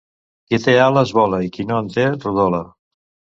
Qui 0.53 0.57
té 0.63 0.73
ales 0.85 1.13
vola 1.17 1.41
i 1.49 1.51
qui 1.59 1.67
no 1.73 1.77
en 1.83 1.93
té 1.99 2.07
rodola. 2.15 2.65